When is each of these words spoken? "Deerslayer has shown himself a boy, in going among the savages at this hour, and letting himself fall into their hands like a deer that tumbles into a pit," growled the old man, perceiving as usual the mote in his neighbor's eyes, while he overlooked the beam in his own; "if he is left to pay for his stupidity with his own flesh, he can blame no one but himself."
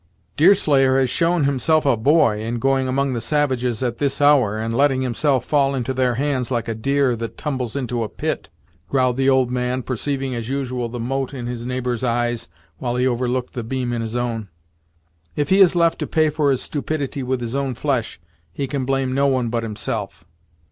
"Deerslayer 0.35 0.97
has 0.97 1.11
shown 1.11 1.43
himself 1.43 1.85
a 1.85 1.95
boy, 1.95 2.39
in 2.41 2.57
going 2.57 2.87
among 2.87 3.13
the 3.13 3.21
savages 3.21 3.83
at 3.83 3.99
this 3.99 4.19
hour, 4.19 4.57
and 4.57 4.75
letting 4.75 5.03
himself 5.03 5.45
fall 5.45 5.75
into 5.75 5.93
their 5.93 6.15
hands 6.15 6.49
like 6.49 6.67
a 6.67 6.73
deer 6.73 7.15
that 7.15 7.37
tumbles 7.37 7.75
into 7.75 8.01
a 8.01 8.09
pit," 8.09 8.49
growled 8.87 9.15
the 9.15 9.29
old 9.29 9.51
man, 9.51 9.83
perceiving 9.83 10.33
as 10.33 10.49
usual 10.49 10.89
the 10.89 10.99
mote 10.99 11.35
in 11.35 11.45
his 11.45 11.67
neighbor's 11.67 12.03
eyes, 12.03 12.49
while 12.79 12.95
he 12.95 13.05
overlooked 13.05 13.53
the 13.53 13.63
beam 13.63 13.93
in 13.93 14.01
his 14.01 14.15
own; 14.15 14.49
"if 15.35 15.49
he 15.49 15.61
is 15.61 15.75
left 15.75 15.99
to 15.99 16.07
pay 16.07 16.31
for 16.31 16.49
his 16.49 16.63
stupidity 16.63 17.21
with 17.21 17.39
his 17.39 17.55
own 17.55 17.75
flesh, 17.75 18.19
he 18.51 18.65
can 18.65 18.85
blame 18.85 19.13
no 19.13 19.27
one 19.27 19.49
but 19.49 19.61
himself." 19.61 20.25